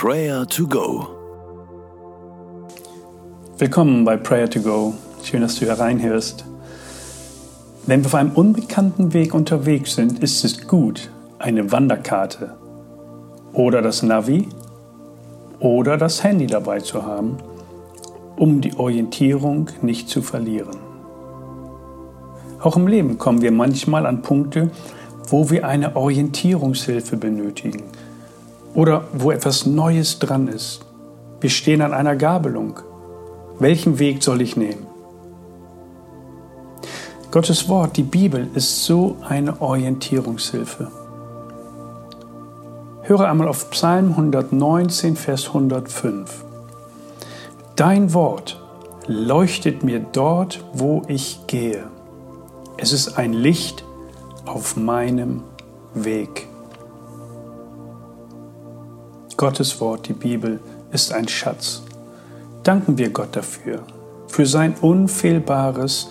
[0.00, 1.08] Prayer to Go.
[3.58, 4.94] Willkommen bei Prayer to Go.
[5.24, 6.44] Schön, dass du hier reinhörst.
[7.84, 12.54] Wenn wir auf einem unbekannten Weg unterwegs sind, ist es gut, eine Wanderkarte
[13.52, 14.46] oder das Navi
[15.58, 17.38] oder das Handy dabei zu haben,
[18.36, 20.76] um die Orientierung nicht zu verlieren.
[22.60, 24.70] Auch im Leben kommen wir manchmal an Punkte,
[25.26, 27.82] wo wir eine Orientierungshilfe benötigen
[28.78, 30.82] oder wo etwas Neues dran ist.
[31.40, 32.78] Wir stehen an einer Gabelung.
[33.58, 34.86] Welchen Weg soll ich nehmen?
[37.32, 40.92] Gottes Wort, die Bibel, ist so eine Orientierungshilfe.
[43.02, 46.44] Höre einmal auf Psalm 119, Vers 105.
[47.74, 48.62] Dein Wort
[49.08, 51.82] leuchtet mir dort, wo ich gehe.
[52.76, 53.82] Es ist ein Licht
[54.46, 55.42] auf meinem
[55.94, 56.46] Weg.
[59.38, 60.58] Gottes Wort, die Bibel,
[60.90, 61.82] ist ein Schatz.
[62.64, 63.84] Danken wir Gott dafür,
[64.26, 66.08] für sein unfehlbares,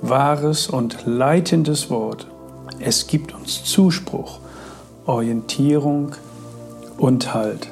[0.00, 2.28] wahres und leitendes Wort.
[2.78, 4.38] Es gibt uns Zuspruch,
[5.06, 6.12] Orientierung
[6.98, 7.68] und Halt.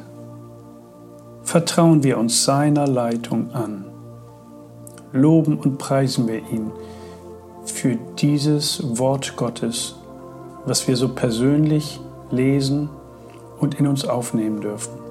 [1.44, 3.84] Vertrauen wir uns seiner Leitung an.
[5.12, 6.72] Loben und preisen wir ihn
[7.64, 9.94] für dieses Wort Gottes,
[10.66, 12.00] was wir so persönlich
[12.32, 12.90] lesen
[13.60, 15.10] und in uns aufnehmen dürfen.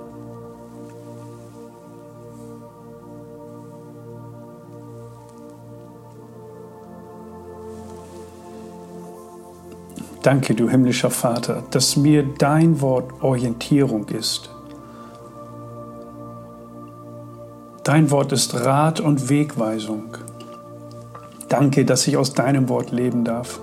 [10.22, 14.50] Danke, du himmlischer Vater, dass mir dein Wort Orientierung ist.
[17.84, 20.18] Dein Wort ist Rat und Wegweisung.
[21.48, 23.60] Danke, dass ich aus deinem Wort leben darf.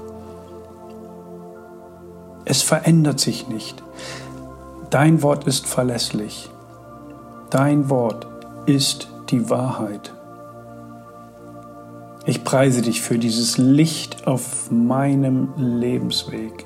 [2.44, 3.82] Es verändert sich nicht.
[4.96, 6.48] Dein Wort ist verlässlich.
[7.50, 8.26] Dein Wort
[8.64, 10.14] ist die Wahrheit.
[12.24, 16.64] Ich preise dich für dieses Licht auf meinem Lebensweg.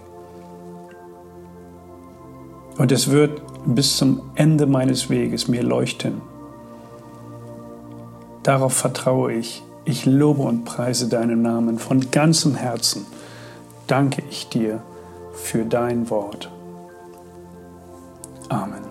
[2.79, 6.23] Und es wird bis zum Ende meines Weges mir leuchten.
[8.45, 9.65] Darauf vertraue ich.
[9.85, 13.07] Ich lobe und preise deinen Namen von ganzem Herzen.
[13.89, 14.85] Danke ich dir
[15.33, 16.49] für dein Wort.
[18.51, 18.83] Amen.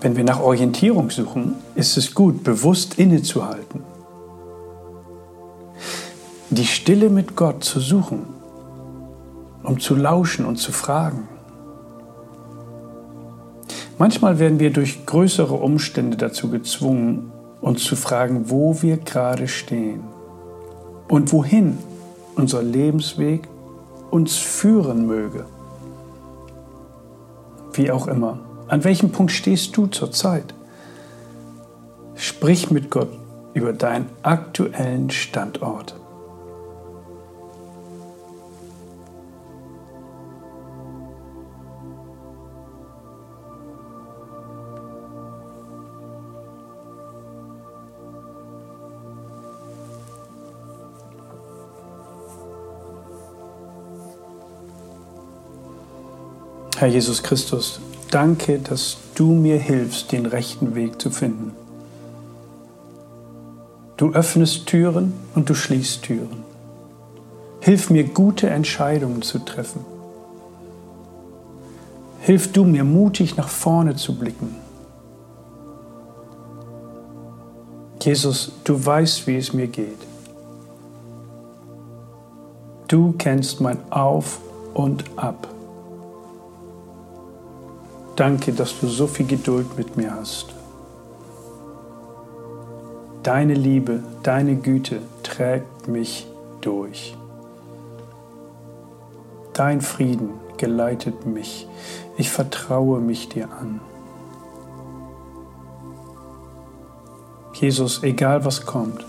[0.00, 3.82] Wenn wir nach Orientierung suchen, ist es gut, bewusst innezuhalten.
[6.50, 8.26] Die Stille mit Gott zu suchen,
[9.62, 11.28] um zu lauschen und zu fragen.
[13.98, 17.30] Manchmal werden wir durch größere Umstände dazu gezwungen,
[17.60, 20.02] uns zu fragen, wo wir gerade stehen
[21.08, 21.78] und wohin
[22.36, 23.48] unser Lebensweg
[24.10, 25.46] uns führen möge.
[27.74, 28.38] Wie auch immer.
[28.68, 30.54] An welchem Punkt stehst du zurzeit?
[32.14, 33.10] Sprich mit Gott
[33.52, 35.96] über deinen aktuellen Standort.
[56.76, 57.80] Herr Jesus Christus,
[58.10, 61.52] danke, dass du mir hilfst, den rechten Weg zu finden.
[63.96, 66.42] Du öffnest Türen und du schließt Türen.
[67.60, 69.84] Hilf mir, gute Entscheidungen zu treffen.
[72.20, 74.56] Hilf du mir, mutig nach vorne zu blicken.
[78.02, 79.98] Jesus, du weißt, wie es mir geht.
[82.88, 84.40] Du kennst mein Auf
[84.74, 85.48] und Ab.
[88.16, 90.54] Danke, dass du so viel Geduld mit mir hast.
[93.24, 96.26] Deine Liebe, deine Güte trägt mich
[96.60, 97.16] durch.
[99.52, 101.66] Dein Frieden geleitet mich.
[102.16, 103.80] Ich vertraue mich dir an.
[107.54, 109.04] Jesus, egal was kommt,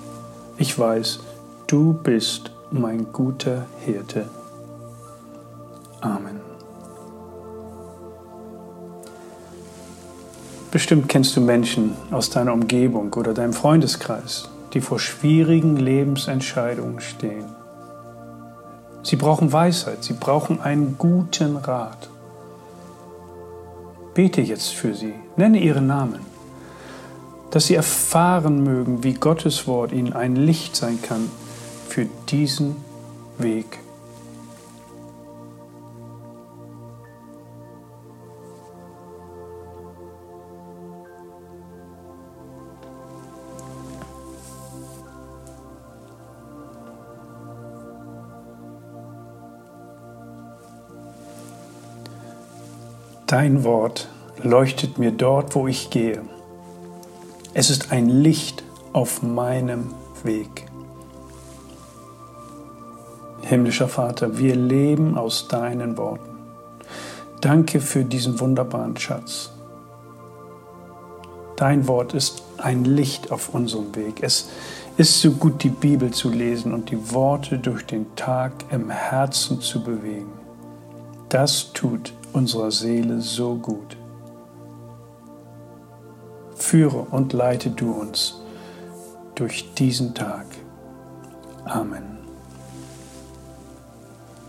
[0.57, 1.19] ich weiß,
[1.67, 4.29] du bist mein guter Hirte.
[10.75, 17.45] Bestimmt kennst du Menschen aus deiner Umgebung oder deinem Freundeskreis, die vor schwierigen Lebensentscheidungen stehen.
[19.01, 22.09] Sie brauchen Weisheit, sie brauchen einen guten Rat.
[24.15, 26.19] Bete jetzt für sie, nenne ihren Namen,
[27.51, 31.31] dass sie erfahren mögen, wie Gottes Wort ihnen ein Licht sein kann
[31.87, 32.75] für diesen
[33.37, 33.79] Weg.
[53.27, 54.07] Dein Wort
[54.43, 56.21] leuchtet mir dort, wo ich gehe.
[57.55, 58.63] Es ist ein Licht
[58.93, 60.67] auf meinem Weg.
[63.41, 66.37] Himmlischer Vater, wir leben aus deinen Worten.
[67.41, 69.49] Danke für diesen wunderbaren Schatz.
[71.55, 74.21] Dein Wort ist ein Licht auf unserem Weg.
[74.21, 74.49] Es
[74.97, 79.61] ist so gut, die Bibel zu lesen und die Worte durch den Tag im Herzen
[79.61, 80.31] zu bewegen.
[81.29, 83.97] Das tut unserer Seele so gut.
[86.55, 88.41] Führe und leite du uns
[89.35, 90.45] durch diesen Tag.
[91.65, 92.17] Amen.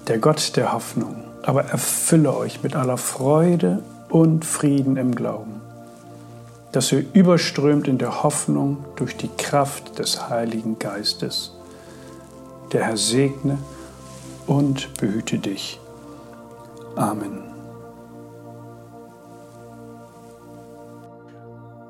[0.09, 5.57] Der Gott der Hoffnung aber erfülle euch mit aller Freude und Frieden im Glauben
[6.77, 11.53] dass ihr überströmt in der Hoffnung durch die Kraft des Heiligen Geistes.
[12.71, 13.57] Der Herr segne
[14.47, 15.81] und behüte dich.
[16.95, 17.46] Amen.